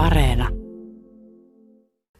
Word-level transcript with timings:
Areena. 0.00 0.48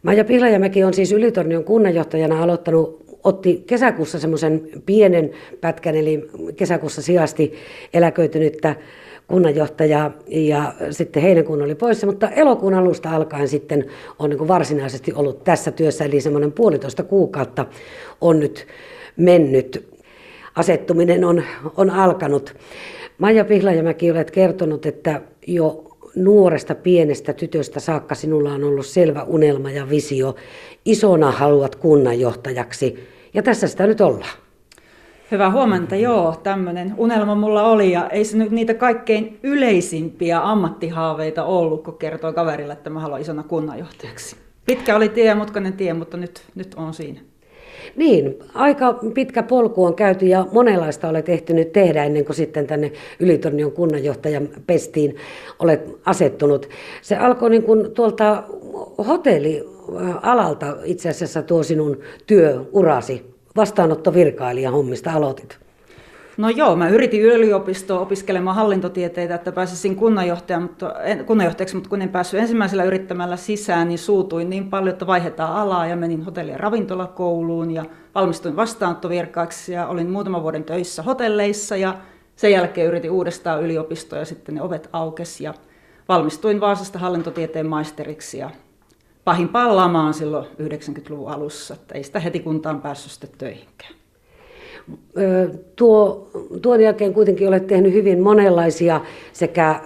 Maija 0.02 0.24
Pihlajamäki 0.24 0.84
on 0.84 0.94
siis 0.94 1.12
Ylitornion 1.12 1.64
kunnanjohtajana 1.64 2.42
aloittanut, 2.42 3.04
otti 3.24 3.64
kesäkuussa 3.66 4.18
semmoisen 4.18 4.68
pienen 4.86 5.30
pätkän, 5.60 5.96
eli 5.96 6.28
kesäkuussa 6.56 7.02
sijasti 7.02 7.52
eläköitynyttä 7.94 8.76
kunnanjohtajaa 9.26 10.12
ja 10.28 10.74
sitten 10.90 11.22
heinäkuun 11.22 11.62
oli 11.62 11.74
poissa, 11.74 12.06
mutta 12.06 12.28
elokuun 12.28 12.74
alusta 12.74 13.10
alkaen 13.10 13.48
sitten 13.48 13.86
on 14.18 14.30
niin 14.30 14.48
varsinaisesti 14.48 15.12
ollut 15.12 15.44
tässä 15.44 15.70
työssä, 15.70 16.04
eli 16.04 16.20
semmoinen 16.20 16.52
puolitoista 16.52 17.02
kuukautta 17.02 17.66
on 18.20 18.40
nyt 18.40 18.66
mennyt. 19.16 19.88
Asettuminen 20.54 21.24
on, 21.24 21.42
on 21.76 21.90
alkanut. 21.90 22.54
Maija 23.18 23.44
Pihlajamäki, 23.44 24.10
olet 24.10 24.30
kertonut, 24.30 24.86
että 24.86 25.20
jo 25.46 25.89
nuoresta 26.16 26.74
pienestä 26.74 27.32
tytöstä 27.32 27.80
saakka 27.80 28.14
sinulla 28.14 28.52
on 28.52 28.64
ollut 28.64 28.86
selvä 28.86 29.22
unelma 29.22 29.70
ja 29.70 29.88
visio. 29.88 30.36
Isona 30.84 31.30
haluat 31.30 31.76
kunnanjohtajaksi 31.76 33.08
ja 33.34 33.42
tässä 33.42 33.68
sitä 33.68 33.86
nyt 33.86 34.00
ollaan. 34.00 34.38
Hyvää 35.30 35.50
huomenta, 35.50 35.96
joo, 35.96 36.36
tämmöinen 36.42 36.94
unelma 36.96 37.34
mulla 37.34 37.62
oli 37.62 37.92
ja 37.92 38.08
ei 38.08 38.24
se 38.24 38.36
nyt 38.36 38.50
niitä 38.50 38.74
kaikkein 38.74 39.38
yleisimpiä 39.42 40.40
ammattihaaveita 40.42 41.44
ollut, 41.44 41.84
kun 41.84 41.98
kertoi 41.98 42.32
kaverille, 42.32 42.72
että 42.72 42.90
mä 42.90 43.00
haluan 43.00 43.20
isona 43.20 43.42
kunnanjohtajaksi. 43.42 44.36
Pitkä 44.66 44.96
oli 44.96 45.08
tie, 45.08 45.34
mutkainen 45.34 45.72
tie, 45.72 45.92
mutta 45.92 46.16
nyt, 46.16 46.42
nyt 46.54 46.74
on 46.74 46.94
siinä. 46.94 47.20
Niin, 47.96 48.38
aika 48.54 48.98
pitkä 49.14 49.42
polku 49.42 49.84
on 49.84 49.94
käyty 49.94 50.26
ja 50.26 50.46
monenlaista 50.52 51.08
olet 51.08 51.28
ehtinyt 51.28 51.72
tehdä 51.72 52.04
ennen 52.04 52.24
kuin 52.24 52.36
sitten 52.36 52.66
tänne 52.66 52.92
Ylitornion 53.20 53.72
kunnanjohtajan 53.72 54.48
pestiin 54.66 55.16
olet 55.58 55.80
asettunut. 56.04 56.68
Se 57.02 57.16
alkoi 57.16 57.50
niin 57.50 57.62
kuin 57.62 57.90
tuolta 57.90 58.42
hotellialalta 59.06 60.76
itse 60.84 61.08
asiassa 61.08 61.42
tuo 61.42 61.62
sinun 61.62 62.00
työurasi 62.26 63.30
vastaanottovirkailijan 63.56 64.72
hommista 64.72 65.12
aloitit. 65.12 65.58
No 66.36 66.48
joo, 66.48 66.76
mä 66.76 66.88
yritin 66.88 67.22
yliopistoa 67.22 68.00
opiskelemaan 68.00 68.56
hallintotieteitä, 68.56 69.34
että 69.34 69.52
pääsisin 69.52 69.96
kunnanjohtaja, 69.96 70.60
mutta, 70.60 70.94
kunnanjohtajaksi, 71.26 71.74
mutta 71.74 71.90
kun 71.90 72.02
en 72.02 72.08
päässyt 72.08 72.40
ensimmäisellä 72.40 72.84
yrittämällä 72.84 73.36
sisään, 73.36 73.88
niin 73.88 73.98
suutuin 73.98 74.50
niin 74.50 74.70
paljon, 74.70 74.92
että 74.92 75.06
vaihdetaan 75.06 75.56
alaa 75.56 75.86
ja 75.86 75.96
menin 75.96 76.22
hotelli- 76.22 76.50
ja 76.50 76.58
ravintolakouluun 76.58 77.70
ja 77.70 77.84
valmistuin 78.14 78.56
vastaanottovirkaaksi 78.56 79.72
ja 79.72 79.86
olin 79.86 80.10
muutaman 80.10 80.42
vuoden 80.42 80.64
töissä 80.64 81.02
hotelleissa 81.02 81.76
ja 81.76 81.94
sen 82.36 82.52
jälkeen 82.52 82.86
yritin 82.86 83.10
uudestaan 83.10 83.62
yliopistoa 83.62 84.18
ja 84.18 84.24
sitten 84.24 84.54
ne 84.54 84.62
ovet 84.62 84.88
aukesi 84.92 85.44
ja 85.44 85.54
valmistuin 86.08 86.60
Vaasasta 86.60 86.98
hallintotieteen 86.98 87.66
maisteriksi 87.66 88.38
ja 88.38 88.50
pahimpaan 89.24 89.76
lamaan 89.76 90.14
silloin 90.14 90.46
90-luvun 90.46 91.30
alussa, 91.30 91.74
että 91.74 91.94
ei 91.94 92.04
sitä 92.04 92.20
heti 92.20 92.40
kuntaan 92.40 92.82
päässyt 92.82 93.12
sitten 93.12 93.30
töihinkään. 93.38 93.99
Tuo, 95.76 96.30
tuon 96.62 96.80
jälkeen 96.80 97.14
kuitenkin 97.14 97.48
olet 97.48 97.66
tehnyt 97.66 97.92
hyvin 97.92 98.22
monenlaisia 98.22 99.00
sekä 99.32 99.80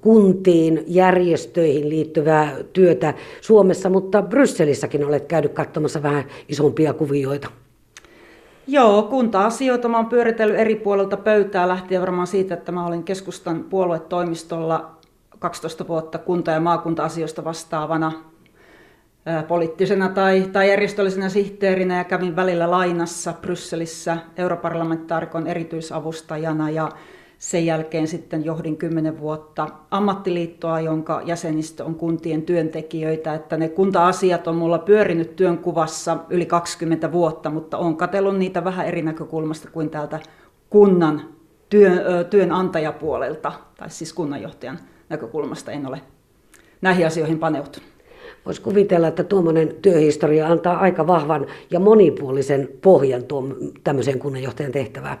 kuntiin, 0.00 0.84
järjestöihin 0.86 1.88
liittyvää 1.88 2.56
työtä 2.72 3.14
Suomessa, 3.40 3.90
mutta 3.90 4.22
Brysselissäkin 4.22 5.04
olet 5.04 5.26
käynyt 5.26 5.52
katsomassa 5.52 6.02
vähän 6.02 6.24
isompia 6.48 6.92
kuvioita. 6.92 7.48
Joo, 8.66 9.02
kunta-asioita 9.02 9.88
mä 9.88 9.96
oon 9.96 10.06
pyöritellyt 10.06 10.58
eri 10.58 10.74
puolilta 10.76 11.16
pöytää 11.16 11.68
lähtien 11.68 12.00
varmaan 12.00 12.26
siitä, 12.26 12.54
että 12.54 12.72
mä 12.72 12.86
olin 12.86 13.04
keskustan 13.04 13.64
puoluetoimistolla 13.64 14.90
12 15.38 15.88
vuotta 15.88 16.18
kunta- 16.18 16.50
ja 16.50 16.60
maakunta-asioista 16.60 17.44
vastaavana 17.44 18.12
poliittisena 19.48 20.08
tai, 20.08 20.48
tai 20.52 20.68
järjestöllisenä 20.68 21.28
sihteerinä 21.28 21.98
ja 21.98 22.04
kävin 22.04 22.36
välillä 22.36 22.70
lainassa 22.70 23.34
Brysselissä 23.40 24.18
europarlamentaarikon 24.36 25.46
erityisavustajana 25.46 26.70
ja 26.70 26.88
sen 27.38 27.66
jälkeen 27.66 28.08
sitten 28.08 28.44
johdin 28.44 28.76
kymmenen 28.76 29.20
vuotta 29.20 29.68
ammattiliittoa, 29.90 30.80
jonka 30.80 31.22
jäsenistö 31.24 31.84
on 31.84 31.94
kuntien 31.94 32.42
työntekijöitä, 32.42 33.34
että 33.34 33.56
ne 33.56 33.68
kunta-asiat 33.68 34.46
on 34.46 34.56
mulla 34.56 34.78
pyörinyt 34.78 35.36
työnkuvassa 35.36 36.16
yli 36.30 36.46
20 36.46 37.12
vuotta, 37.12 37.50
mutta 37.50 37.78
olen 37.78 37.96
katsellut 37.96 38.36
niitä 38.36 38.64
vähän 38.64 38.86
eri 38.86 39.02
näkökulmasta 39.02 39.70
kuin 39.70 39.90
täältä 39.90 40.20
kunnan 40.70 41.22
työn, 41.68 42.00
työnantajapuolelta, 42.30 43.52
tai 43.76 43.90
siis 43.90 44.12
kunnanjohtajan 44.12 44.78
näkökulmasta 45.08 45.72
en 45.72 45.86
ole 45.86 46.00
näihin 46.80 47.06
asioihin 47.06 47.38
paneutunut. 47.38 47.97
Voisi 48.48 48.62
kuvitella, 48.62 49.08
että 49.08 49.24
tuommoinen 49.24 49.74
työhistoria 49.82 50.46
antaa 50.46 50.78
aika 50.78 51.06
vahvan 51.06 51.46
ja 51.70 51.80
monipuolisen 51.80 52.68
pohjan 52.82 53.24
tuon 53.24 53.56
tämmöiseen 53.84 54.18
kunnanjohtajan 54.18 54.72
tehtävään. 54.72 55.18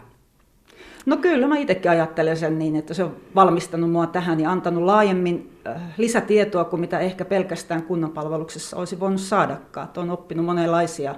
No 1.06 1.16
kyllä, 1.16 1.46
mä 1.46 1.58
itsekin 1.58 1.90
ajattelen 1.90 2.36
sen 2.36 2.58
niin, 2.58 2.76
että 2.76 2.94
se 2.94 3.04
on 3.04 3.16
valmistanut 3.34 3.90
mua 3.90 4.06
tähän 4.06 4.40
ja 4.40 4.50
antanut 4.50 4.84
laajemmin 4.84 5.50
äh, 5.66 5.82
lisätietoa 5.96 6.64
kuin 6.64 6.80
mitä 6.80 6.98
ehkä 6.98 7.24
pelkästään 7.24 7.82
kunnan 7.82 8.10
palveluksessa 8.10 8.76
olisi 8.76 9.00
voinut 9.00 9.20
saadakaan. 9.20 9.88
Olen 9.96 10.10
oppinut 10.10 10.46
monenlaisia 10.46 11.14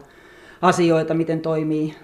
asioita, 0.62 1.14
miten 1.14 1.40
toimii 1.40 1.94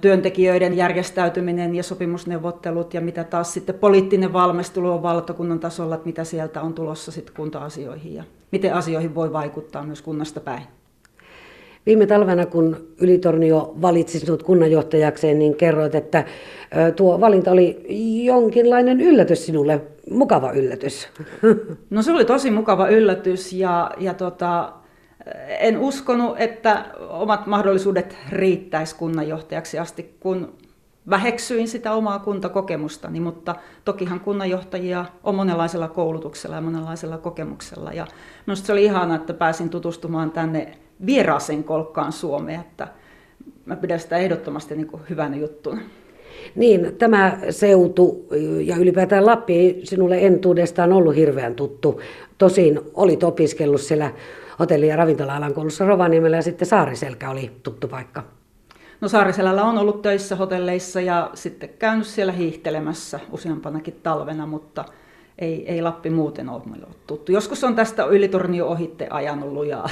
työntekijöiden 0.00 0.76
järjestäytyminen 0.76 1.74
ja 1.74 1.82
sopimusneuvottelut 1.82 2.94
ja 2.94 3.00
mitä 3.00 3.24
taas 3.24 3.54
sitten 3.54 3.74
poliittinen 3.74 4.32
valmistelu 4.32 4.90
on 4.90 5.02
valtakunnan 5.02 5.60
tasolla, 5.60 5.94
että 5.94 6.06
mitä 6.06 6.24
sieltä 6.24 6.62
on 6.62 6.74
tulossa 6.74 7.12
sitten 7.12 7.34
kunta-asioihin 7.34 8.14
ja 8.14 8.24
miten 8.52 8.74
asioihin 8.74 9.14
voi 9.14 9.32
vaikuttaa 9.32 9.82
myös 9.82 10.02
kunnasta 10.02 10.40
päin. 10.40 10.62
Viime 11.86 12.06
talvena, 12.06 12.46
kun 12.46 12.76
Ylitornio 13.00 13.74
valitsi 13.82 14.18
sinut 14.18 14.42
kunnanjohtajakseen, 14.42 15.38
niin 15.38 15.56
kerroit, 15.56 15.94
että 15.94 16.24
tuo 16.96 17.20
valinta 17.20 17.50
oli 17.50 17.86
jonkinlainen 18.24 19.00
yllätys 19.00 19.46
sinulle, 19.46 19.80
mukava 20.10 20.52
yllätys. 20.52 21.08
No 21.90 22.02
se 22.02 22.12
oli 22.12 22.24
tosi 22.24 22.50
mukava 22.50 22.88
yllätys 22.88 23.52
ja, 23.52 23.90
ja 23.98 24.14
tota, 24.14 24.72
en 25.48 25.78
uskonut, 25.78 26.40
että 26.40 26.84
omat 27.08 27.46
mahdollisuudet 27.46 28.16
riittäisi 28.30 28.96
kunnanjohtajaksi 28.96 29.78
asti, 29.78 30.16
kun 30.20 30.52
väheksyin 31.10 31.68
sitä 31.68 31.92
omaa 31.92 32.18
kuntakokemustani, 32.18 33.20
mutta 33.20 33.54
tokihan 33.84 34.20
kunnanjohtajia 34.20 35.04
on 35.24 35.34
monenlaisella 35.34 35.88
koulutuksella 35.88 36.56
ja 36.56 36.62
monenlaisella 36.62 37.18
kokemuksella. 37.18 37.92
Ja 37.92 38.06
minusta 38.46 38.66
se 38.66 38.72
oli 38.72 38.84
ihana, 38.84 39.14
että 39.14 39.34
pääsin 39.34 39.70
tutustumaan 39.70 40.30
tänne 40.30 40.78
vieraaseen 41.06 41.64
kolkkaan 41.64 42.12
Suomeen, 42.12 42.60
että 42.60 42.88
mä 43.64 43.76
pidän 43.76 44.00
sitä 44.00 44.16
ehdottomasti 44.16 44.76
niin 44.76 44.86
kuin 44.86 45.02
hyvänä 45.10 45.36
juttuna. 45.36 45.80
Niin, 46.54 46.96
tämä 46.98 47.38
seutu 47.50 48.26
ja 48.64 48.76
ylipäätään 48.76 49.26
Lappi 49.26 49.80
sinulle 49.84 50.26
entuudestaan 50.26 50.92
ollut 50.92 51.16
hirveän 51.16 51.54
tuttu. 51.54 52.00
Tosin 52.38 52.80
olit 52.94 53.24
opiskellut 53.24 53.80
siellä 53.80 54.12
hotelli- 54.58 54.88
ja 54.88 54.96
ravintola-alan 54.96 55.54
koulussa 55.54 55.86
Rovaniemellä 55.86 56.36
ja 56.36 56.42
sitten 56.42 56.68
Saariselkä 56.68 57.30
oli 57.30 57.50
tuttu 57.62 57.88
paikka. 57.88 58.35
No 59.00 59.08
Saariselällä 59.08 59.64
on 59.64 59.78
ollut 59.78 60.02
töissä 60.02 60.36
hotelleissa 60.36 61.00
ja 61.00 61.30
sitten 61.34 61.68
käynyt 61.78 62.06
siellä 62.06 62.32
hiihtelemässä 62.32 63.20
useampanakin 63.30 64.00
talvena, 64.02 64.46
mutta 64.46 64.84
ei, 65.38 65.72
ei 65.72 65.82
Lappi 65.82 66.10
muuten 66.10 66.48
ole 66.48 66.62
tuttu. 67.06 67.32
Joskus 67.32 67.64
on 67.64 67.74
tästä 67.74 68.04
ylitornio 68.04 68.66
ohitte 68.66 69.06
ajanut 69.10 69.52
lujaa 69.52 69.88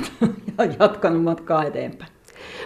ja 0.58 0.64
jatkanut 0.78 1.22
matkaa 1.22 1.64
eteenpäin. 1.64 2.10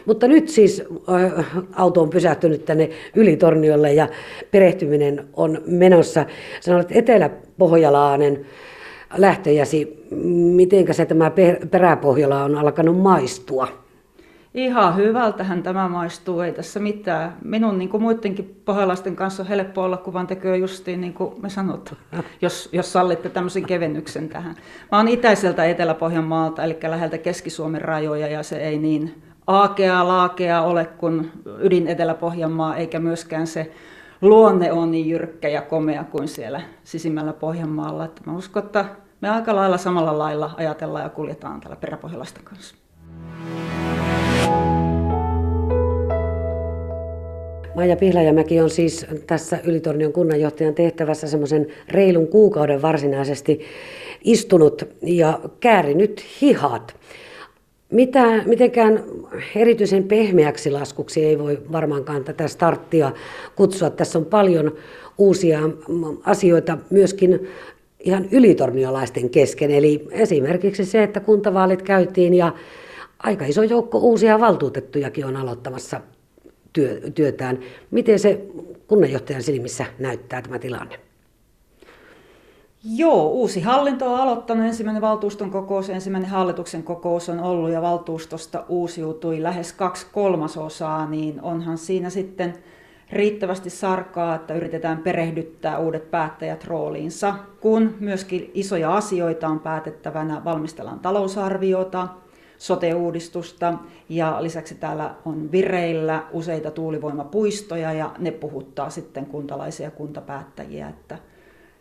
Mutta 0.06 0.28
nyt 0.28 0.48
siis 0.48 0.82
äh, 1.08 1.46
auto 1.72 2.02
on 2.02 2.10
pysähtynyt 2.10 2.64
tänne 2.64 2.90
Ylitorniolle 3.16 3.92
ja 3.92 4.08
perehtyminen 4.50 5.28
on 5.32 5.62
menossa. 5.66 6.26
Sanoit 6.60 6.88
eteläpohjalainen 6.90 8.46
lähtöjäsi, 9.16 10.06
miten 10.54 10.94
se 10.94 11.06
tämä 11.06 11.32
peräpohjala 11.70 12.44
on 12.44 12.58
alkanut 12.58 12.98
maistua? 12.98 13.87
Ihan 14.54 14.96
hyvältähän 14.96 15.62
tämä 15.62 15.88
maistuu, 15.88 16.40
ei 16.40 16.52
tässä 16.52 16.80
mitään. 16.80 17.36
Minun 17.44 17.78
niin 17.78 17.88
kuin 17.88 18.02
muidenkin 18.02 18.62
pohjalaisten 18.64 19.16
kanssa 19.16 19.42
on 19.42 19.48
helppo 19.48 19.82
olla, 19.82 19.96
kun 19.96 20.12
vaan 20.12 20.26
tekee 20.26 20.56
justiin 20.56 21.00
niin 21.00 21.14
kuin 21.14 21.34
me 21.42 21.50
sanotaan, 21.50 21.96
jos, 22.42 22.68
jos 22.72 22.92
sallitte 22.92 23.28
tämmöisen 23.28 23.66
kevennyksen 23.66 24.28
tähän. 24.28 24.56
Mä 24.92 24.98
oon 24.98 25.08
itäiseltä 25.08 25.64
Etelä-Pohjanmaalta, 25.64 26.64
eli 26.64 26.78
läheltä 26.82 27.18
Keski-Suomen 27.18 27.82
rajoja, 27.82 28.28
ja 28.28 28.42
se 28.42 28.56
ei 28.56 28.78
niin 28.78 29.22
aakea, 29.46 30.08
laakea 30.08 30.62
ole 30.62 30.84
kuin 30.84 31.32
ydin 31.60 31.88
Etelä-Pohjanmaa, 31.88 32.76
eikä 32.76 32.98
myöskään 32.98 33.46
se 33.46 33.72
luonne 34.22 34.72
on 34.72 34.90
niin 34.90 35.08
jyrkkä 35.08 35.48
ja 35.48 35.62
komea 35.62 36.04
kuin 36.04 36.28
siellä 36.28 36.60
sisimmällä 36.84 37.32
Pohjanmaalla. 37.32 38.04
Että 38.04 38.22
mä 38.26 38.36
uskon, 38.36 38.64
että 38.64 38.84
me 39.20 39.30
aika 39.30 39.56
lailla 39.56 39.78
samalla 39.78 40.18
lailla 40.18 40.50
ajatellaan 40.56 41.04
ja 41.04 41.10
kuljetaan 41.10 41.60
täällä 41.60 41.76
peräpohjalaisten 41.76 42.44
kanssa. 42.44 42.87
Maija 47.78 47.96
Pihlajamäki 47.96 48.60
on 48.60 48.70
siis 48.70 49.06
tässä 49.26 49.58
Ylitornion 49.64 50.12
kunnanjohtajan 50.12 50.74
tehtävässä 50.74 51.28
semmoisen 51.28 51.66
reilun 51.88 52.28
kuukauden 52.28 52.82
varsinaisesti 52.82 53.60
istunut 54.24 54.82
ja 55.02 55.40
käärinyt 55.60 56.24
hihat. 56.40 56.96
Mitä, 57.92 58.42
mitenkään 58.46 59.04
erityisen 59.56 60.04
pehmeäksi 60.04 60.70
laskuksi 60.70 61.24
ei 61.24 61.38
voi 61.38 61.58
varmaankaan 61.72 62.24
tätä 62.24 62.48
starttia 62.48 63.12
kutsua. 63.56 63.90
Tässä 63.90 64.18
on 64.18 64.24
paljon 64.24 64.74
uusia 65.18 65.60
asioita 66.24 66.78
myöskin 66.90 67.48
ihan 68.00 68.28
ylitorniolaisten 68.32 69.30
kesken. 69.30 69.70
Eli 69.70 70.08
esimerkiksi 70.10 70.84
se, 70.84 71.02
että 71.02 71.20
kuntavaalit 71.20 71.82
käytiin 71.82 72.34
ja 72.34 72.52
aika 73.18 73.44
iso 73.44 73.62
joukko 73.62 73.98
uusia 73.98 74.40
valtuutettujakin 74.40 75.26
on 75.26 75.36
aloittamassa 75.36 76.00
työ, 76.78 77.10
työtään. 77.10 77.58
Miten 77.90 78.18
se 78.18 78.46
kunnanjohtajan 78.86 79.42
silmissä 79.42 79.86
näyttää 79.98 80.42
tämä 80.42 80.58
tilanne? 80.58 81.00
Joo, 82.96 83.28
uusi 83.28 83.60
hallinto 83.60 84.12
on 84.12 84.20
aloittanut. 84.20 84.66
Ensimmäinen 84.66 85.02
valtuuston 85.02 85.50
kokous, 85.50 85.90
ensimmäinen 85.90 86.30
hallituksen 86.30 86.82
kokous 86.82 87.28
on 87.28 87.40
ollut 87.40 87.70
ja 87.70 87.82
valtuustosta 87.82 88.64
uusiutui 88.68 89.42
lähes 89.42 89.72
kaksi 89.72 90.06
kolmasosaa, 90.12 91.06
niin 91.06 91.40
onhan 91.42 91.78
siinä 91.78 92.10
sitten 92.10 92.54
riittävästi 93.12 93.70
sarkaa, 93.70 94.34
että 94.34 94.54
yritetään 94.54 94.98
perehdyttää 94.98 95.78
uudet 95.78 96.10
päättäjät 96.10 96.64
rooliinsa, 96.64 97.34
kun 97.60 97.94
myöskin 98.00 98.50
isoja 98.54 98.96
asioita 98.96 99.48
on 99.48 99.60
päätettävänä, 99.60 100.44
valmistellaan 100.44 101.00
talousarviota, 101.00 102.08
sote-uudistusta 102.58 103.74
ja 104.08 104.36
lisäksi 104.40 104.74
täällä 104.74 105.14
on 105.24 105.52
vireillä 105.52 106.24
useita 106.32 106.70
tuulivoimapuistoja 106.70 107.92
ja 107.92 108.14
ne 108.18 108.30
puhuttaa 108.30 108.90
sitten 108.90 109.26
kuntalaisia 109.26 109.90
kuntapäättäjiä, 109.90 110.88
että 110.88 111.18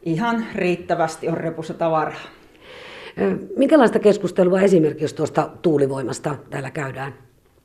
ihan 0.04 0.46
riittävästi 0.56 1.30
on 1.30 1.38
repussa 1.38 1.74
tavaraa. 1.74 2.20
Minkälaista 3.58 4.00
keskustelua 4.00 4.62
esimerkiksi 4.62 5.16
tuosta 5.16 5.50
tuulivoimasta 5.62 6.36
täällä 6.50 6.72
käydään? 6.72 7.14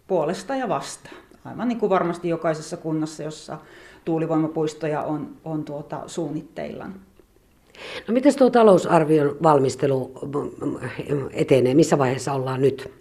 Puolesta 0.06 0.56
ja 0.56 0.69
vastaan. 0.69 1.17
Aivan 1.44 1.69
niin 1.69 1.79
kuin 1.79 1.91
varmasti 1.91 2.29
jokaisessa 2.29 2.76
kunnassa, 2.76 3.23
jossa 3.23 3.58
tuulivoimapuistoja 4.05 5.03
on, 5.03 5.37
on 5.44 5.65
tuota 5.65 6.00
suunnitteilla. 6.06 6.87
No 8.08 8.14
miten 8.14 8.38
tuo 8.38 8.50
talousarvion 8.50 9.36
valmistelu 9.42 10.12
etenee? 11.32 11.74
Missä 11.74 11.98
vaiheessa 11.98 12.32
ollaan 12.32 12.60
nyt? 12.60 12.92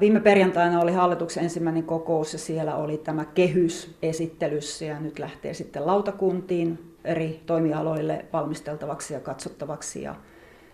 Viime 0.00 0.20
perjantaina 0.20 0.80
oli 0.80 0.92
hallituksen 0.92 1.44
ensimmäinen 1.44 1.82
kokous 1.82 2.32
ja 2.32 2.38
siellä 2.38 2.74
oli 2.74 2.98
tämä 2.98 3.24
kehys 3.24 3.90
esittelyssä 4.02 4.84
ja 4.84 5.00
nyt 5.00 5.18
lähtee 5.18 5.54
sitten 5.54 5.86
lautakuntiin 5.86 6.96
eri 7.04 7.40
toimialoille 7.46 8.24
valmisteltavaksi 8.32 9.14
ja 9.14 9.20
katsottavaksi 9.20 10.02
ja 10.02 10.14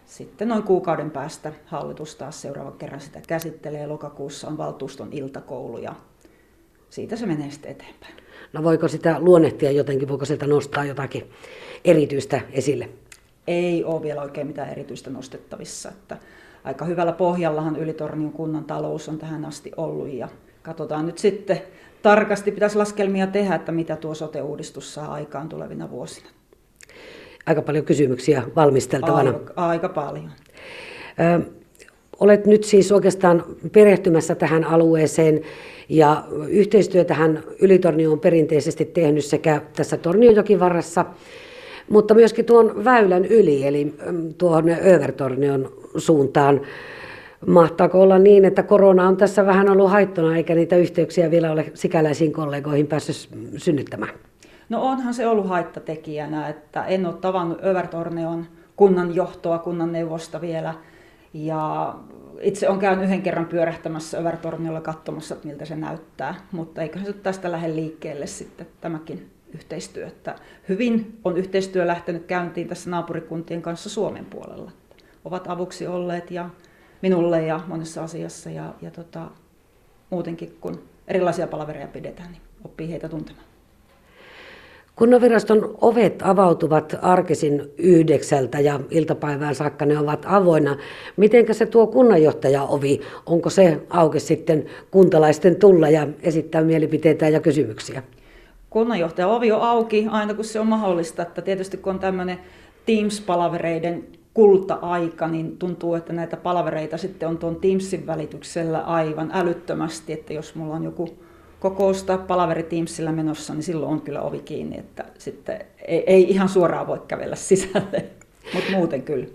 sitten 0.07 0.49
noin 0.49 0.63
kuukauden 0.63 1.11
päästä 1.11 1.53
hallitus 1.67 2.17
taas 2.17 2.43
seuraavan 2.43 2.73
kerran 2.73 3.01
sitä 3.01 3.21
käsittelee. 3.29 3.87
Lokakuussa 3.87 4.49
on 4.49 4.59
valtuuston 4.59 5.09
iltakoulu 5.13 5.79
ja 5.79 5.95
siitä 6.91 7.17
se 7.17 7.27
menee 7.27 7.51
sitten 7.51 7.71
eteenpäin. 7.71 8.15
No 8.53 8.63
voiko 8.63 8.89
sitä 8.89 9.17
luonnehtia 9.19 9.71
jotenkin, 9.71 10.09
voiko 10.09 10.25
sieltä 10.25 10.47
nostaa 10.47 10.85
jotakin 10.85 11.31
erityistä 11.85 12.41
esille? 12.53 12.89
Ei 13.47 13.85
ole 13.85 14.03
vielä 14.03 14.23
oikein 14.23 14.47
mitään 14.47 14.71
erityistä 14.71 15.11
nostettavissa. 15.11 15.89
Että 15.89 16.17
aika 16.65 16.85
hyvällä 16.85 17.13
pohjallahan 17.13 17.77
Ylitornion 17.77 18.33
kunnan 18.33 18.65
talous 18.65 19.09
on 19.09 19.19
tähän 19.19 19.45
asti 19.45 19.73
ollut 19.77 20.13
ja 20.13 20.29
katsotaan 20.63 21.07
nyt 21.07 21.19
sitten 21.19 21.61
tarkasti, 22.03 22.53
pitäisi 22.53 22.79
laskelmia 22.79 23.27
tehdä, 23.27 23.55
että 23.55 23.73
mitä 23.73 23.97
tuo 23.97 24.15
sote-uudistus 24.15 24.95
saa 24.95 25.13
aikaan 25.13 25.49
tulevina 25.49 25.91
vuosina. 25.91 26.29
Aika 27.47 27.63
paljon 27.63 27.85
kysymyksiä 27.85 28.43
valmisteltavana. 28.57 29.31
Aika, 29.31 29.53
aika 29.57 29.89
paljon. 29.89 30.31
Ö, 31.21 31.41
olet 32.21 32.47
nyt 32.47 32.65
siis 32.65 32.93
oikeastaan 32.93 33.45
perehtymässä 33.73 34.35
tähän 34.35 34.65
alueeseen 34.65 35.41
ja 35.89 36.25
yhteistyötähän 36.49 37.43
Ylitornio 37.61 38.13
on 38.13 38.21
perinteisesti 38.21 38.85
tehnyt 38.85 39.25
sekä 39.25 39.63
tässä 39.77 39.97
Tornionjokivarressa, 39.97 41.05
mutta 41.91 42.15
myöskin 42.15 42.45
tuon 42.45 42.85
väylän 42.85 43.25
yli, 43.25 43.67
eli 43.67 43.95
tuohon 44.39 44.69
Övertornion 44.69 45.73
suuntaan. 45.97 46.61
Mahtaako 47.47 48.01
olla 48.01 48.19
niin, 48.19 48.45
että 48.45 48.63
korona 48.63 49.09
on 49.09 49.17
tässä 49.17 49.47
vähän 49.47 49.69
ollut 49.69 49.91
haittona, 49.91 50.37
eikä 50.37 50.55
niitä 50.55 50.77
yhteyksiä 50.77 51.31
vielä 51.31 51.53
ole 51.53 51.73
sikäläisiin 51.75 52.33
kollegoihin 52.33 52.87
päässyt 52.87 53.29
synnyttämään? 53.57 54.13
No 54.69 54.83
onhan 54.83 55.15
se 55.15 55.27
ollut 55.27 55.49
haittatekijänä, 55.49 56.49
että 56.49 56.85
en 56.85 57.07
ole 57.07 57.15
tavannut 57.15 57.65
Övertorneon 57.65 58.47
kunnan 58.77 59.15
johtoa, 59.15 59.59
kunnan 59.59 59.93
neuvosta 59.93 60.41
vielä. 60.41 60.75
Ja 61.35 61.95
itse 62.41 62.69
olen 62.69 62.81
käynyt 62.81 63.05
yhden 63.05 63.23
kerran 63.23 63.47
pyörähtämässä 63.47 64.19
Övertorniolla 64.19 64.81
katsomassa, 64.81 65.37
miltä 65.45 65.65
se 65.65 65.77
näyttää, 65.77 66.35
mutta 66.53 66.83
eiköhän 66.83 67.07
se 67.07 67.13
tästä 67.13 67.53
lähde 67.53 67.75
liikkeelle 67.75 68.27
sitten 68.27 68.67
tämäkin 68.81 69.31
yhteistyö. 69.55 70.07
Että 70.07 70.35
hyvin 70.69 71.19
on 71.25 71.37
yhteistyö 71.37 71.87
lähtenyt 71.87 72.27
käyntiin 72.27 72.69
tässä 72.69 72.91
naapurikuntien 72.91 73.63
kanssa 73.63 73.91
Suomen 73.91 74.25
puolella. 74.25 74.71
Ovat 75.25 75.47
avuksi 75.49 75.87
olleet 75.87 76.31
ja 76.31 76.51
minulle 77.03 77.43
ja 77.43 77.61
monessa 77.67 78.05
asiassa 78.05 78.51
ja, 78.51 78.75
ja 78.83 78.91
tota, 78.91 79.31
muutenkin 80.11 80.57
kun 80.61 80.83
erilaisia 81.09 81.47
palavereja 81.47 81.89
pidetään, 81.89 82.33
niin 82.33 82.43
oppii 82.65 82.91
heitä 82.91 83.09
tuntemaan. 83.09 83.47
Kunnanviraston 84.97 85.79
ovet 85.81 86.23
avautuvat 86.23 86.97
arkisin 87.03 87.63
yhdeksältä 87.79 88.61
ja 88.61 88.81
iltapäivään 88.91 89.55
saakka 89.55 89.87
ne 89.87 89.99
ovat 89.99 90.25
avoinna. 90.29 90.77
Miten 91.17 91.55
se 91.55 91.67
tuo 91.67 91.87
kunnanjohtaja-ovi, 91.87 93.01
onko 93.27 93.51
se 93.51 93.79
auki 93.91 94.21
sitten 94.21 94.65
kuntalaisten 94.91 95.57
tulla 95.57 95.89
ja 95.89 96.09
esittää 96.23 96.63
mielipiteitä 96.63 97.29
ja 97.29 97.41
kysymyksiä? 97.41 98.03
Kunnanjohtaja-ovi 98.73 99.53
on 99.53 99.63
auki 99.63 100.07
aina 100.11 100.35
kun 100.35 100.45
se 100.45 100.61
on 100.61 100.67
mahdollista, 100.67 101.23
että 101.23 101.43
tietysti 101.43 101.77
kun 101.77 101.93
on 101.93 101.99
tämmöinen 101.99 102.39
Teams-palavereiden 102.87 104.05
kulta-aika, 104.35 105.29
niin 105.29 105.59
tuntuu, 105.59 105.95
että 105.95 106.13
näitä 106.13 106.37
palavereita 106.37 106.99
sitten 106.99 107.29
on 107.29 107.39
tuon 107.39 107.57
Teamsin 107.57 108.07
välityksellä 108.07 108.81
aivan 108.81 109.31
älyttömästi, 109.35 110.13
että 110.13 110.33
jos 110.33 110.55
mulla 110.55 110.75
on 110.75 110.85
joku 110.85 111.19
kokous 111.61 112.03
tai 112.03 112.19
palaveri 112.19 112.63
Teamsillä 112.63 113.13
menossa, 113.13 113.55
niin 113.55 113.63
silloin 113.63 113.93
on 113.93 114.01
kyllä 114.01 114.23
ovi 114.23 114.39
kiinni, 114.39 114.79
että 114.79 115.05
sitten 115.19 115.61
ei, 115.89 116.05
ei 116.07 116.31
ihan 116.31 116.49
suoraan 116.49 116.87
voi 116.87 117.03
kävellä 117.09 117.37
sisälle, 117.37 118.05
mutta 118.55 118.71
muuten 118.73 119.03
kyllä. 119.03 119.27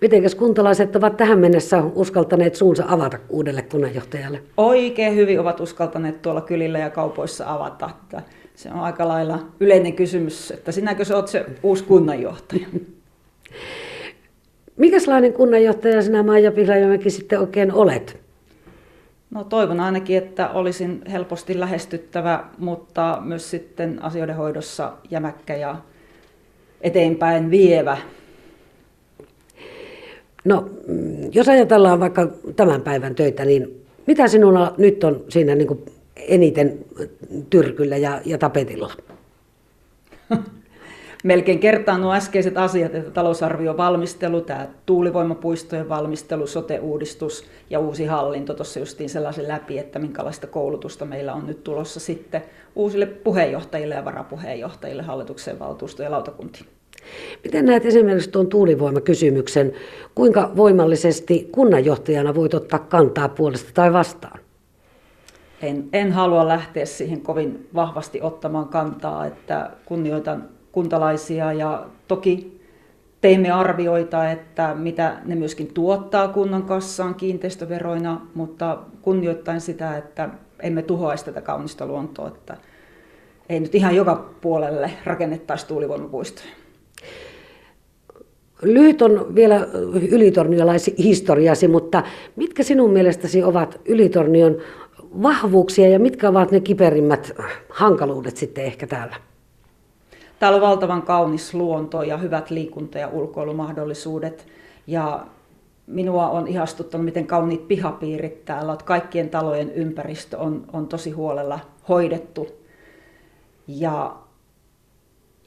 Mitenkäs 0.00 0.34
kuntalaiset 0.34 0.96
ovat 0.96 1.16
tähän 1.16 1.38
mennessä 1.38 1.82
uskaltaneet 1.94 2.54
suunsa 2.54 2.84
avata 2.88 3.18
uudelle 3.28 3.62
kunnanjohtajalle? 3.62 4.42
Oikein 4.56 5.16
hyvin 5.16 5.40
ovat 5.40 5.60
uskaltaneet 5.60 6.22
tuolla 6.22 6.40
kylillä 6.40 6.78
ja 6.78 6.90
kaupoissa 6.90 7.52
avata. 7.52 7.90
Että 8.02 8.22
se 8.54 8.68
on 8.68 8.80
aika 8.80 9.08
lailla 9.08 9.46
yleinen 9.60 9.92
kysymys, 9.92 10.50
että 10.50 10.72
sinäkö 10.72 11.04
sä 11.04 11.16
oot 11.16 11.28
se 11.28 11.46
uusi 11.62 11.84
kunnanjohtaja? 11.84 12.66
Mikäslainen 14.76 15.32
kunnanjohtaja 15.32 16.02
sinä 16.02 16.22
Maija 16.22 16.52
Pihlajamäki 16.52 17.10
sitten 17.10 17.40
oikein 17.40 17.72
olet? 17.72 18.24
No 19.30 19.44
toivon 19.44 19.80
ainakin, 19.80 20.18
että 20.18 20.48
olisin 20.50 21.02
helposti 21.12 21.60
lähestyttävä, 21.60 22.44
mutta 22.58 23.18
myös 23.24 23.50
sitten 23.50 24.02
asioiden 24.02 24.36
hoidossa 24.36 24.92
jämäkkä 25.10 25.56
ja 25.56 25.76
eteenpäin 26.80 27.50
vievä. 27.50 27.98
No, 30.44 30.70
mm, 30.86 31.30
jos 31.32 31.48
ajatellaan 31.48 32.00
vaikka 32.00 32.28
tämän 32.56 32.82
päivän 32.82 33.14
töitä, 33.14 33.44
niin 33.44 33.84
mitä 34.06 34.28
sinulla 34.28 34.74
nyt 34.78 35.04
on 35.04 35.24
siinä 35.28 35.54
niin 35.54 35.68
kuin 35.68 35.84
eniten 36.16 36.84
tyrkyllä 37.50 37.96
ja, 37.96 38.20
ja 38.24 38.38
tapetilla? 38.38 38.92
melkein 41.24 41.58
kertaan 41.58 42.00
nuo 42.00 42.12
äskeiset 42.12 42.58
asiat, 42.58 42.94
että 42.94 43.10
talousarvion 43.10 43.76
valmistelu, 43.76 44.40
tämä 44.40 44.68
tuulivoimapuistojen 44.86 45.88
valmistelu, 45.88 46.46
sote-uudistus 46.46 47.44
ja 47.70 47.78
uusi 47.78 48.04
hallinto 48.04 48.54
tuossa 48.54 48.78
justiin 48.80 49.10
sellaisen 49.10 49.48
läpi, 49.48 49.78
että 49.78 49.98
minkälaista 49.98 50.46
koulutusta 50.46 51.04
meillä 51.04 51.34
on 51.34 51.46
nyt 51.46 51.64
tulossa 51.64 52.00
sitten 52.00 52.42
uusille 52.74 53.06
puheenjohtajille 53.06 53.94
ja 53.94 54.04
varapuheenjohtajille 54.04 55.02
hallituksen 55.02 55.58
valtuusto- 55.58 56.02
ja 56.02 56.10
lautakuntiin. 56.10 56.66
Miten 57.44 57.64
näet 57.64 57.86
esimerkiksi 57.86 58.30
tuon 58.30 58.46
tuulivoimakysymyksen, 58.46 59.72
kuinka 60.14 60.52
voimallisesti 60.56 61.48
kunnanjohtajana 61.52 62.34
voit 62.34 62.54
ottaa 62.54 62.78
kantaa 62.78 63.28
puolesta 63.28 63.70
tai 63.74 63.92
vastaan? 63.92 64.43
En, 65.64 65.88
en 65.92 66.12
halua 66.12 66.48
lähteä 66.48 66.86
siihen 66.86 67.20
kovin 67.20 67.68
vahvasti 67.74 68.22
ottamaan 68.22 68.68
kantaa, 68.68 69.26
että 69.26 69.70
kunnioitan 69.84 70.48
kuntalaisia 70.72 71.52
ja 71.52 71.86
toki 72.08 72.60
teimme 73.20 73.50
arvioita, 73.50 74.30
että 74.30 74.74
mitä 74.74 75.16
ne 75.24 75.34
myöskin 75.34 75.74
tuottaa 75.74 76.28
kunnan 76.28 76.62
kassaan 76.62 77.14
kiinteistöveroina, 77.14 78.20
mutta 78.34 78.78
kunnioittain 79.02 79.60
sitä, 79.60 79.96
että 79.96 80.28
emme 80.62 80.82
tuhoaisi 80.82 81.24
tätä 81.24 81.40
kaunista 81.40 81.86
luontoa, 81.86 82.28
että 82.28 82.56
ei 83.48 83.60
nyt 83.60 83.74
ihan 83.74 83.96
joka 83.96 84.30
puolelle 84.40 84.90
rakennettaisi 85.04 85.66
tuulivoimapuistoja. 85.66 86.48
Lyhyt 88.62 89.02
on 89.02 89.34
vielä 89.34 89.66
ylitorniolaishistoriasi, 90.10 91.68
mutta 91.68 92.02
mitkä 92.36 92.62
sinun 92.62 92.90
mielestäsi 92.90 93.42
ovat 93.42 93.80
ylitornion 93.84 94.56
vahvuuksia 95.22 95.88
ja 95.88 95.98
mitkä 95.98 96.28
ovat 96.28 96.50
ne 96.50 96.60
kiperimmät 96.60 97.32
hankaluudet 97.68 98.36
sitten 98.36 98.64
ehkä 98.64 98.86
täällä? 98.86 99.16
Täällä 100.38 100.56
on 100.56 100.62
valtavan 100.62 101.02
kaunis 101.02 101.54
luonto 101.54 102.02
ja 102.02 102.16
hyvät 102.16 102.50
liikunta- 102.50 102.98
ja 102.98 103.08
ulkoilumahdollisuudet. 103.08 104.46
Ja 104.86 105.26
minua 105.86 106.28
on 106.30 106.48
ihastuttanut, 106.48 107.04
miten 107.04 107.26
kauniit 107.26 107.68
pihapiirit 107.68 108.44
täällä 108.44 108.72
on. 108.72 108.78
Kaikkien 108.84 109.30
talojen 109.30 109.72
ympäristö 109.72 110.38
on, 110.38 110.64
on 110.72 110.86
tosi 110.86 111.10
huolella 111.10 111.60
hoidettu. 111.88 112.46
Ja 113.68 114.16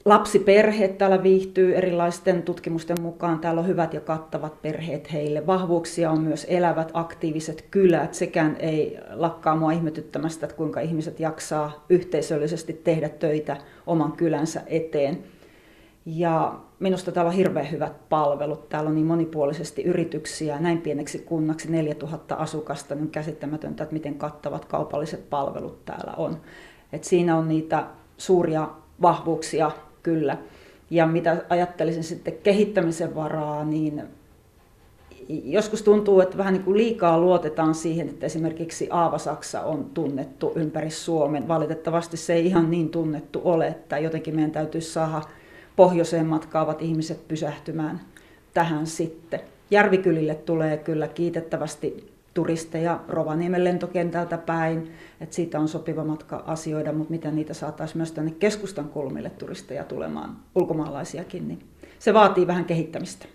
Lapsiperheet 0.04 0.98
täällä 0.98 1.22
viihtyy 1.22 1.76
erilaisten 1.76 2.42
tutkimusten 2.42 3.00
mukaan. 3.00 3.38
Täällä 3.38 3.60
on 3.60 3.66
hyvät 3.66 3.94
ja 3.94 4.00
kattavat 4.00 4.62
perheet 4.62 5.12
heille. 5.12 5.46
Vahvuuksia 5.46 6.10
on 6.10 6.20
myös 6.20 6.46
elävät, 6.48 6.90
aktiiviset 6.94 7.64
kylät. 7.70 8.14
Sekään 8.14 8.56
ei 8.58 8.98
lakkaa 9.10 9.56
mua 9.56 9.72
ihmetyttämästä, 9.72 10.46
että 10.46 10.56
kuinka 10.56 10.80
ihmiset 10.80 11.20
jaksaa 11.20 11.84
yhteisöllisesti 11.88 12.72
tehdä 12.72 13.08
töitä 13.08 13.56
oman 13.86 14.12
kylänsä 14.12 14.62
eteen. 14.66 15.18
Ja 16.06 16.58
minusta 16.78 17.12
täällä 17.12 17.28
on 17.28 17.36
hirveän 17.36 17.70
hyvät 17.70 18.08
palvelut. 18.08 18.68
Täällä 18.68 18.88
on 18.88 18.94
niin 18.94 19.06
monipuolisesti 19.06 19.82
yrityksiä. 19.82 20.60
Näin 20.60 20.78
pieneksi 20.78 21.18
kunnaksi 21.18 21.70
4000 21.70 22.34
asukasta, 22.34 22.94
niin 22.94 23.10
käsittämätöntä, 23.10 23.82
että 23.82 23.92
miten 23.92 24.14
kattavat 24.14 24.64
kaupalliset 24.64 25.30
palvelut 25.30 25.84
täällä 25.84 26.12
on. 26.16 26.40
Et 26.92 27.04
siinä 27.04 27.36
on 27.36 27.48
niitä 27.48 27.86
suuria 28.16 28.68
vahvuuksia 29.02 29.70
kyllä. 30.08 30.36
Ja 30.90 31.06
mitä 31.06 31.44
ajattelisin 31.48 32.04
sitten 32.04 32.34
kehittämisen 32.42 33.14
varaa, 33.14 33.64
niin 33.64 34.02
joskus 35.28 35.82
tuntuu, 35.82 36.20
että 36.20 36.38
vähän 36.38 36.52
niin 36.52 36.62
kuin 36.62 36.76
liikaa 36.76 37.20
luotetaan 37.20 37.74
siihen, 37.74 38.08
että 38.08 38.26
esimerkiksi 38.26 38.88
Aavasaksa 38.90 39.60
on 39.60 39.84
tunnettu 39.84 40.52
ympäri 40.54 40.90
Suomen. 40.90 41.48
Valitettavasti 41.48 42.16
se 42.16 42.32
ei 42.32 42.46
ihan 42.46 42.70
niin 42.70 42.88
tunnettu 42.88 43.40
ole, 43.44 43.66
että 43.66 43.98
jotenkin 43.98 44.34
meidän 44.34 44.50
täytyisi 44.50 44.92
saada 44.92 45.22
pohjoiseen 45.76 46.26
matkaavat 46.26 46.82
ihmiset 46.82 47.28
pysähtymään 47.28 48.00
tähän 48.54 48.86
sitten. 48.86 49.40
Järvikylille 49.70 50.34
tulee 50.34 50.76
kyllä 50.76 51.08
kiitettävästi 51.08 52.12
turisteja 52.38 53.00
Rovaniemen 53.08 53.64
lentokentältä 53.64 54.38
päin, 54.38 54.90
että 55.20 55.36
siitä 55.36 55.60
on 55.60 55.68
sopiva 55.68 56.04
matka 56.04 56.44
asioida, 56.46 56.92
mutta 56.92 57.10
miten 57.10 57.36
niitä 57.36 57.54
saataisiin 57.54 57.96
myös 57.96 58.12
tänne 58.12 58.30
keskustan 58.38 58.88
kulmille 58.88 59.30
turisteja 59.30 59.84
tulemaan, 59.84 60.36
ulkomaalaisiakin, 60.54 61.48
niin 61.48 61.58
se 61.98 62.14
vaatii 62.14 62.46
vähän 62.46 62.64
kehittämistä. 62.64 63.26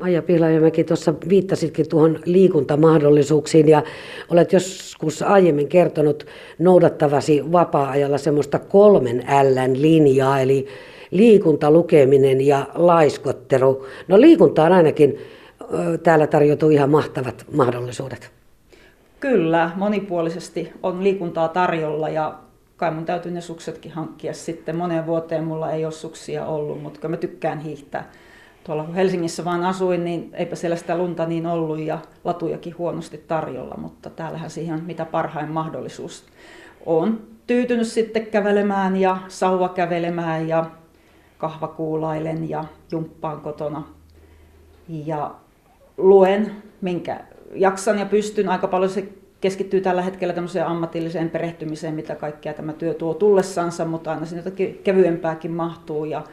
Maija 0.00 0.22
Pihlajamäki, 0.22 0.84
tuossa 0.84 1.14
viittasitkin 1.28 1.88
tuohon 1.88 2.18
liikuntamahdollisuuksiin 2.24 3.68
ja 3.68 3.82
olet 4.28 4.52
joskus 4.52 5.22
aiemmin 5.22 5.68
kertonut 5.68 6.26
noudattavasi 6.58 7.52
vapaa-ajalla 7.52 8.18
semmoista 8.18 8.58
kolmen 8.58 9.24
Ln 9.42 9.82
linjaa, 9.82 10.40
eli 10.40 10.66
liikunta, 11.10 11.70
lukeminen 11.70 12.40
ja 12.40 12.66
laiskottelu. 12.74 13.86
No 14.08 14.20
liikunta 14.20 14.64
on 14.64 14.72
ainakin 14.72 15.18
täällä 16.02 16.26
tarjotuu 16.26 16.70
ihan 16.70 16.90
mahtavat 16.90 17.46
mahdollisuudet. 17.52 18.32
Kyllä, 19.20 19.70
monipuolisesti 19.76 20.72
on 20.82 21.04
liikuntaa 21.04 21.48
tarjolla 21.48 22.08
ja 22.08 22.34
kai 22.76 22.90
mun 22.90 23.04
täytyy 23.04 23.32
ne 23.32 23.40
suksetkin 23.40 23.92
hankkia 23.92 24.34
sitten. 24.34 24.76
Moneen 24.76 25.06
vuoteen 25.06 25.44
mulla 25.44 25.70
ei 25.70 25.84
ole 25.84 25.92
suksia 25.92 26.46
ollut, 26.46 26.82
mutta 26.82 27.08
mä 27.08 27.16
tykkään 27.16 27.58
hiihtää. 27.58 28.10
Tuolla 28.64 28.84
kun 28.84 28.94
Helsingissä 28.94 29.44
vaan 29.44 29.64
asuin, 29.64 30.04
niin 30.04 30.30
eipä 30.32 30.56
siellä 30.56 30.76
sitä 30.76 30.98
lunta 30.98 31.26
niin 31.26 31.46
ollut 31.46 31.78
ja 31.78 31.98
latujakin 32.24 32.78
huonosti 32.78 33.18
tarjolla, 33.18 33.74
mutta 33.76 34.10
täällähän 34.10 34.50
siihen 34.50 34.84
mitä 34.84 35.04
parhain 35.04 35.50
mahdollisuus. 35.50 36.24
on 36.86 37.20
tyytynyt 37.46 37.86
sitten 37.86 38.26
kävelemään 38.26 38.96
ja 38.96 39.18
sauva 39.28 39.68
kävelemään 39.68 40.48
ja 40.48 40.70
kahvakuulailen 41.38 42.50
ja 42.50 42.64
jumppaan 42.92 43.40
kotona. 43.40 43.82
Ja 44.88 45.34
luen, 45.96 46.52
minkä 46.80 47.20
jaksan 47.54 47.98
ja 47.98 48.06
pystyn. 48.06 48.48
Aika 48.48 48.68
paljon 48.68 48.90
se 48.90 49.08
keskittyy 49.40 49.80
tällä 49.80 50.02
hetkellä 50.02 50.34
tämmöiseen 50.34 50.66
ammatilliseen 50.66 51.30
perehtymiseen, 51.30 51.94
mitä 51.94 52.14
kaikkea 52.14 52.54
tämä 52.54 52.72
työ 52.72 52.94
tuo 52.94 53.14
tullessansa, 53.14 53.84
mutta 53.84 54.10
aina 54.10 54.26
sinne 54.26 54.40
jotakin 54.40 54.80
kevyempääkin 54.84 55.50
mahtuu. 55.50 56.04
Ja 56.04 56.24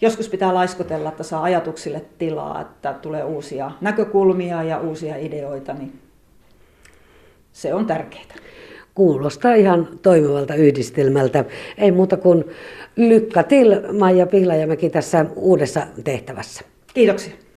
joskus 0.00 0.28
pitää 0.28 0.54
laiskotella, 0.54 1.08
että 1.08 1.22
saa 1.22 1.42
ajatuksille 1.42 2.02
tilaa, 2.18 2.60
että 2.60 2.92
tulee 2.92 3.24
uusia 3.24 3.70
näkökulmia 3.80 4.62
ja 4.62 4.80
uusia 4.80 5.16
ideoita, 5.16 5.72
niin 5.72 5.92
se 7.52 7.74
on 7.74 7.86
tärkeää. 7.86 8.24
Kuulostaa 8.94 9.54
ihan 9.54 9.88
toimivalta 10.02 10.54
yhdistelmältä. 10.54 11.44
Ei 11.78 11.92
muuta 11.92 12.16
kuin 12.16 12.44
lykkä 12.96 13.42
til 13.42 13.92
Maija 13.98 14.26
Pihlajamäki 14.26 14.90
tässä 14.90 15.26
uudessa 15.36 15.86
tehtävässä. 16.04 16.64
Kiitoksia. 16.94 17.41